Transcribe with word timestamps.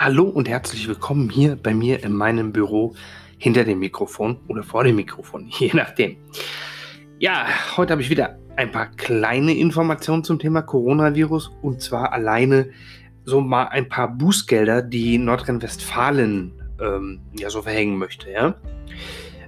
Hallo 0.00 0.28
und 0.28 0.48
herzlich 0.48 0.86
willkommen 0.86 1.28
hier 1.28 1.56
bei 1.56 1.74
mir 1.74 2.04
in 2.04 2.12
meinem 2.12 2.52
Büro 2.52 2.94
hinter 3.36 3.64
dem 3.64 3.80
Mikrofon 3.80 4.38
oder 4.46 4.62
vor 4.62 4.84
dem 4.84 4.94
Mikrofon, 4.94 5.48
je 5.58 5.72
nachdem. 5.74 6.18
Ja, 7.18 7.48
heute 7.76 7.94
habe 7.94 8.02
ich 8.02 8.08
wieder 8.08 8.38
ein 8.54 8.70
paar 8.70 8.92
kleine 8.92 9.56
Informationen 9.56 10.22
zum 10.22 10.38
Thema 10.38 10.62
Coronavirus 10.62 11.50
und 11.62 11.82
zwar 11.82 12.12
alleine 12.12 12.70
so 13.24 13.40
mal 13.40 13.64
ein 13.64 13.88
paar 13.88 14.06
Bußgelder, 14.06 14.82
die 14.82 15.18
Nordrhein-Westfalen 15.18 16.52
ähm, 16.80 17.20
ja 17.36 17.50
so 17.50 17.62
verhängen 17.62 17.98
möchte. 17.98 18.30
Ja? 18.30 18.54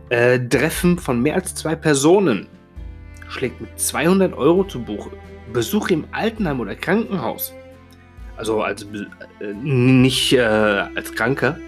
Äh, 0.08 0.40
Treffen 0.48 0.98
von 0.98 1.22
mehr 1.22 1.36
als 1.36 1.54
zwei 1.54 1.76
Personen 1.76 2.48
schlägt 3.28 3.60
mit 3.60 3.78
200 3.78 4.34
Euro 4.34 4.64
zu 4.64 4.82
Buche. 4.82 5.10
Besuch 5.52 5.90
im 5.90 6.06
Altenheim 6.10 6.58
oder 6.58 6.74
Krankenhaus 6.74 7.54
also 8.40 8.62
als 8.62 8.84
äh, 9.40 9.52
nicht 9.52 10.32
äh, 10.32 10.40
als 10.40 11.14
Kranker, 11.14 11.58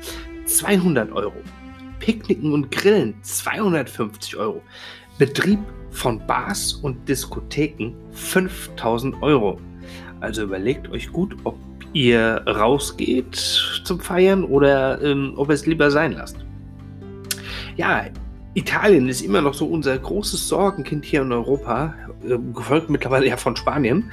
200 0.46 1.12
Euro. 1.12 1.34
Picknicken 2.00 2.52
und 2.52 2.70
Grillen 2.72 3.14
250 3.22 4.36
Euro. 4.36 4.62
Betrieb 5.18 5.60
von 5.90 6.26
Bars 6.26 6.72
und 6.72 7.06
Diskotheken 7.06 7.92
5000 8.12 9.22
Euro. 9.22 9.60
Also 10.20 10.44
überlegt 10.44 10.90
euch 10.90 11.12
gut, 11.12 11.36
ob 11.44 11.58
ihr 11.92 12.42
rausgeht 12.46 13.36
zum 13.84 14.00
Feiern 14.00 14.42
oder 14.42 15.00
ähm, 15.02 15.34
ob 15.36 15.50
es 15.50 15.66
lieber 15.66 15.90
sein 15.90 16.12
lasst. 16.12 16.38
Ja, 17.76 18.06
Italien 18.54 19.08
ist 19.08 19.22
immer 19.22 19.40
noch 19.40 19.54
so 19.54 19.66
unser 19.66 19.98
großes 19.98 20.48
Sorgenkind 20.48 21.04
hier 21.04 21.22
in 21.22 21.32
Europa, 21.32 21.94
äh, 22.24 22.36
gefolgt 22.54 22.90
mittlerweile 22.90 23.26
ja 23.26 23.36
von 23.36 23.56
Spanien. 23.56 24.10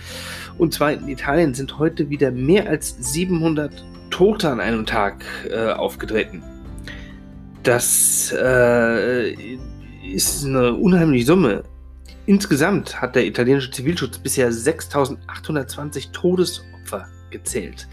Und 0.58 0.74
zwar 0.74 0.94
in 0.94 1.08
Italien 1.08 1.54
sind 1.54 1.78
heute 1.78 2.10
wieder 2.10 2.32
mehr 2.32 2.70
als 2.70 2.96
700 3.00 3.84
Tote 4.10 4.50
an 4.50 4.60
einem 4.60 4.86
Tag 4.86 5.26
äh, 5.50 5.72
aufgetreten. 5.72 6.42
Das 7.64 8.34
äh, 8.38 9.34
ist 10.14 10.46
eine 10.46 10.74
unheimliche 10.74 11.26
Summe. 11.26 11.64
Insgesamt 12.26 13.02
hat 13.02 13.16
der 13.16 13.26
italienische 13.26 13.72
Zivilschutz 13.72 14.20
bisher 14.20 14.52
6.820 14.52 16.12
Todesopfer 16.12 17.08
gezählt. 17.30 17.88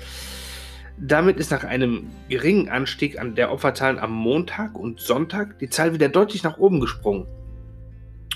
Damit 0.98 1.36
ist 1.36 1.50
nach 1.50 1.64
einem 1.64 2.06
geringen 2.28 2.68
Anstieg 2.68 3.20
an 3.20 3.34
der 3.34 3.52
Opferzahlen 3.52 3.98
am 3.98 4.12
Montag 4.12 4.78
und 4.78 4.98
Sonntag 5.00 5.58
die 5.58 5.68
Zahl 5.68 5.92
wieder 5.92 6.08
deutlich 6.08 6.42
nach 6.42 6.56
oben 6.56 6.80
gesprungen. 6.80 7.26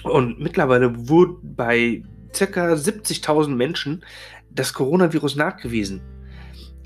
Und 0.03 0.41
mittlerweile 0.41 1.09
wurde 1.09 1.37
bei 1.43 2.03
ca. 2.33 2.73
70.000 2.73 3.49
Menschen 3.49 4.05
das 4.51 4.75
Coronavirus 4.75 5.37
nachgewiesen. 5.37 6.03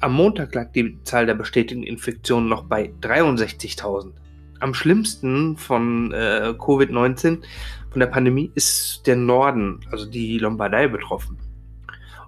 Am 0.00 0.14
Montag 0.14 0.54
lag 0.54 0.72
die 0.72 0.98
Zahl 1.04 1.26
der 1.26 1.34
bestätigten 1.34 1.82
Infektionen 1.82 2.48
noch 2.48 2.64
bei 2.64 2.92
63.000. 3.00 4.12
Am 4.60 4.74
schlimmsten 4.74 5.56
von 5.56 6.12
äh, 6.12 6.54
Covid-19, 6.56 7.42
von 7.90 8.00
der 8.00 8.06
Pandemie, 8.06 8.50
ist 8.54 9.06
der 9.06 9.16
Norden, 9.16 9.80
also 9.90 10.06
die 10.06 10.38
Lombardei, 10.38 10.88
betroffen. 10.88 11.38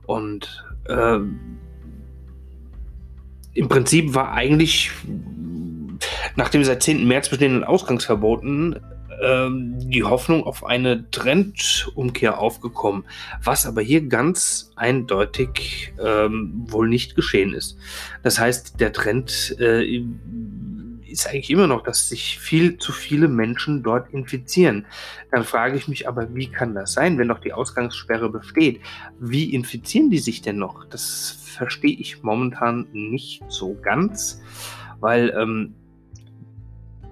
Und 0.07 0.65
äh, 0.89 1.19
im 3.57 3.69
Prinzip 3.69 4.15
war 4.15 4.33
eigentlich 4.33 4.91
nach 6.37 6.51
dem 6.51 6.63
seit 6.63 6.83
10. 6.83 7.09
März 7.09 7.31
bestehenden 7.31 7.65
Ausgangsverboten 7.65 8.79
ähm, 9.23 9.79
die 9.89 10.05
Hoffnung 10.05 10.45
auf 10.45 10.65
eine 10.65 11.11
Trendumkehr 11.11 12.39
aufgekommen, 12.39 13.05
was 13.43 13.67
aber 13.67 13.81
hier 13.81 14.07
ganz 14.09 14.73
eindeutig 14.77 15.95
ähm, 16.05 16.65
wohl 16.69 16.89
nicht 16.89 17.15
geschehen 17.15 17.55
ist. 17.55 17.79
Das 18.23 18.39
heißt, 18.39 18.79
der 18.79 18.93
Trend 18.93 19.57
äh, 19.59 20.05
ist 21.09 21.27
eigentlich 21.27 21.51
immer 21.51 21.67
noch, 21.67 21.83
dass 21.83 22.09
sich 22.09 22.39
viel 22.39 22.79
zu 22.79 22.93
viele 22.93 23.29
Menschen 23.29 23.83
dort 23.83 24.13
infizieren. 24.13 24.87
Dann 25.31 25.45
frage 25.45 25.77
ich 25.77 25.89
mich 25.89 26.09
aber, 26.09 26.35
wie 26.35 26.49
kann 26.49 26.75
das 26.75 26.93
sein, 26.93 27.19
wenn 27.19 27.29
noch 27.29 27.41
die 27.41 27.53
Ausgangssperre 27.53 28.29
besteht? 28.29 28.81
Wie 29.19 29.55
infizieren 29.55 30.11
die 30.11 30.19
sich 30.19 30.43
denn 30.43 30.59
noch? 30.59 30.85
Das 30.85 31.39
verstehe 31.57 31.97
ich 31.97 32.23
momentan 32.23 32.87
nicht 32.93 33.43
so 33.49 33.77
ganz, 33.81 34.43
weil 35.01 35.31
ähm, 35.39 35.75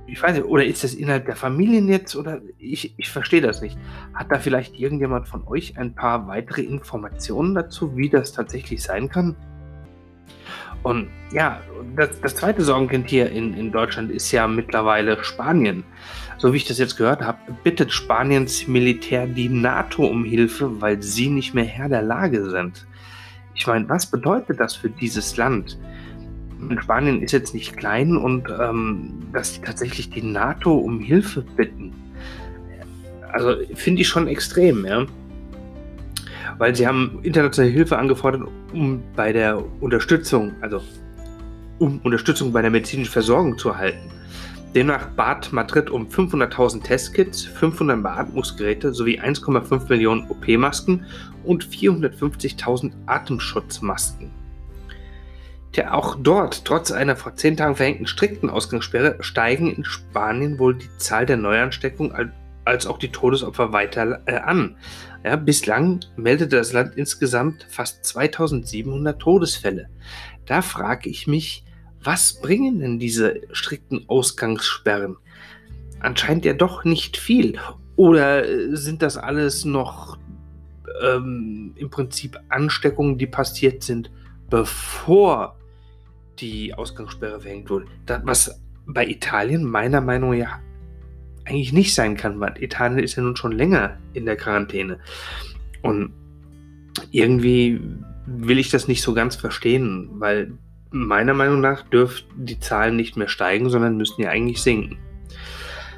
ich 0.07 0.23
weiß 0.23 0.35
nicht, 0.35 0.45
oder 0.45 0.65
ist 0.65 0.85
das 0.85 0.95
innerhalb 0.95 1.27
der 1.27 1.37
Familien 1.37 1.89
jetzt 1.89 2.15
oder 2.15 2.41
ich, 2.59 2.95
ich 2.99 3.11
verstehe 3.11 3.41
das 3.41 3.63
nicht. 3.63 3.79
Hat 4.13 4.31
da 4.31 4.39
vielleicht 4.39 4.79
irgendjemand 4.79 5.29
von 5.29 5.47
euch 5.47 5.79
ein 5.79 5.95
paar 5.95 6.27
weitere 6.29 6.63
Informationen 6.63 7.55
dazu, 7.55 7.97
wie 7.97 8.11
das 8.11 8.33
tatsächlich 8.33 8.83
sein 8.83 9.09
kann? 9.09 9.35
Und 10.85 11.09
ja, 11.33 11.61
das, 11.97 12.21
das 12.21 12.37
zweite 12.37 12.63
Sorgenkind 12.63 13.09
hier 13.09 13.31
in, 13.31 13.55
in 13.55 13.73
Deutschland 13.73 14.11
ist 14.11 14.31
ja 14.33 14.47
mittlerweile 14.47 15.25
Spanien. 15.25 15.83
So 16.37 16.53
wie 16.53 16.59
ich 16.59 16.67
das 16.67 16.79
jetzt 16.79 16.97
gehört 16.97 17.23
habe, 17.23 17.39
bittet 17.65 17.91
Spaniens 17.91 18.69
Militär 18.69 19.27
die 19.27 19.49
NATO 19.49 20.05
um 20.05 20.25
Hilfe, 20.25 20.81
weil 20.81 21.03
sie 21.03 21.31
nicht 21.31 21.55
mehr 21.55 21.65
Herr 21.65 21.89
der 21.89 22.03
Lage 22.03 22.49
sind. 22.51 22.87
Ich 23.55 23.67
meine, 23.67 23.89
was 23.89 24.07
bedeutet 24.07 24.61
das 24.61 24.77
für 24.77 24.91
dieses 24.91 25.37
Land? 25.37 25.79
Spanien 26.81 27.23
ist 27.23 27.33
jetzt 27.33 27.55
nicht 27.55 27.77
klein 27.77 28.17
und 28.17 28.49
ähm, 28.61 29.21
dass 29.33 29.55
sie 29.55 29.63
tatsächlich 29.63 30.11
die 30.11 30.23
NATO 30.23 30.75
um 30.75 31.01
Hilfe 31.01 31.43
bitten, 31.43 31.93
also 33.33 33.57
finde 33.75 34.03
ich 34.03 34.09
schon 34.09 34.29
extrem, 34.29 34.85
ja. 34.87 35.07
Weil 36.59 36.75
sie 36.75 36.87
haben 36.87 37.19
internationale 37.23 37.73
Hilfe 37.73 37.99
angefordert, 37.99 38.43
um 38.73 39.03
bei 39.17 39.33
der 39.33 39.63
Unterstützung, 39.81 40.53
also 40.61 40.81
um 41.79 42.01
Unterstützung 42.05 42.53
bei 42.53 42.63
der 42.63 42.71
medizinischen 42.71 43.11
Versorgung 43.11 43.59
zu 43.59 43.71
erhalten. 43.71 44.11
Demnach 44.75 45.07
bat 45.11 45.53
Madrid 45.53 45.89
um 45.89 46.09
500.000 46.09 46.83
Testkits, 46.83 47.45
500 47.45 48.03
Beatmungsgeräte 48.03 48.93
sowie 48.93 49.21
1,5 49.21 49.89
Millionen 49.89 50.29
OP-Masken 50.29 51.07
und 51.45 51.65
450.000 51.65 52.93
Atemschutzmasken. 53.07 54.33
Tja, 55.71 55.93
auch 55.93 56.17
dort, 56.21 56.65
trotz 56.65 56.91
einer 56.91 57.15
vor 57.15 57.37
zehn 57.37 57.57
Tagen 57.57 57.77
verhängten 57.77 58.07
strikten 58.07 58.51
Ausgangssperre, 58.51 59.17
steigen 59.21 59.73
in 59.73 59.85
Spanien 59.85 60.59
wohl 60.59 60.75
die 60.75 60.91
Zahl 60.99 61.27
der 61.27 61.37
Neuansteckungen 61.37 62.13
als 62.65 62.87
auch 62.87 62.99
die 62.99 63.11
Todesopfer 63.11 63.73
weiter 63.73 64.23
äh, 64.27 64.37
an. 64.37 64.77
Ja, 65.25 65.37
bislang 65.37 66.01
meldete 66.17 66.57
das 66.57 66.73
Land 66.73 66.97
insgesamt 66.97 67.67
fast 67.71 68.05
2700 68.05 69.19
Todesfälle. 69.19 69.89
Da 70.47 70.63
frage 70.63 71.09
ich 71.09 71.27
mich, 71.27 71.65
was 72.03 72.41
bringen 72.41 72.81
denn 72.81 72.99
diese 72.99 73.41
strikten 73.53 74.09
Ausgangssperren? 74.09 75.17
Anscheinend 76.01 76.45
ja 76.45 76.53
doch 76.53 76.85
nicht 76.85 77.17
viel. 77.17 77.59
Oder 77.97 78.47
äh, 78.47 78.77
sind 78.77 79.03
das 79.03 79.17
alles 79.17 79.65
noch 79.65 80.19
ähm, 81.03 81.73
im 81.77 81.91
Prinzip 81.91 82.39
Ansteckungen, 82.49 83.19
die 83.19 83.27
passiert 83.27 83.83
sind, 83.83 84.11
bevor 84.51 85.57
die 86.39 86.75
Ausgangssperre 86.75 87.41
verhängt 87.41 87.71
wurde? 87.71 87.87
Das, 88.05 88.21
was 88.25 88.61
bei 88.87 89.07
Italien 89.07 89.65
meiner 89.65 90.01
Meinung 90.01 90.39
nach 90.39 90.59
eigentlich 91.47 91.73
nicht 91.73 91.95
sein 91.95 92.17
kann, 92.17 92.41
weil 92.41 92.55
Italien 92.63 92.99
ist 92.99 93.17
ja 93.17 93.23
nun 93.23 93.37
schon 93.37 93.53
länger 93.53 93.99
in 94.13 94.27
der 94.27 94.37
Quarantäne. 94.37 94.99
Und 95.83 96.13
irgendwie 97.11 97.81
will 98.27 98.59
ich 98.59 98.71
das 98.71 98.89
nicht 98.89 99.03
so 99.03 99.13
ganz 99.15 99.37
verstehen, 99.37 100.09
weil 100.15 100.53
meiner 100.91 101.35
Meinung 101.35 101.61
nach 101.61 101.83
dürften 101.83 102.47
die 102.47 102.61
Zahlen 102.61 102.97
nicht 102.97 103.17
mehr 103.17 103.29
steigen, 103.29 103.69
sondern 103.69 103.97
müssten 103.97 104.23
ja 104.23 104.31
eigentlich 104.31 104.63
sinken. 104.63 104.99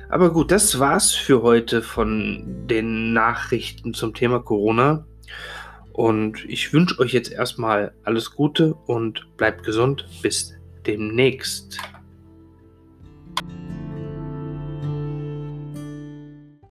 Aber 0.09 0.33
gut, 0.33 0.51
das 0.51 0.79
war's 0.79 1.12
für 1.12 1.43
heute 1.43 1.83
von 1.83 2.67
den 2.67 3.12
Nachrichten 3.12 3.93
zum 3.93 4.15
Thema 4.15 4.39
Corona. 4.39 5.05
Und 5.93 6.44
ich 6.47 6.73
wünsche 6.73 6.99
euch 7.00 7.12
jetzt 7.12 7.32
erstmal 7.32 7.93
alles 8.05 8.31
Gute 8.32 8.75
und 8.75 9.26
bleibt 9.37 9.65
gesund. 9.65 10.06
Bis 10.23 10.55
demnächst. 10.87 11.79